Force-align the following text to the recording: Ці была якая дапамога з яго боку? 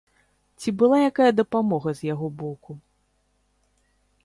Ці 0.63 0.69
была 0.81 0.97
якая 1.09 1.27
дапамога 1.41 1.89
з 2.01 2.09
яго 2.13 2.27
боку? 2.41 2.71